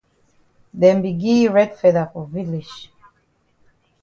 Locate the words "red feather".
1.55-2.07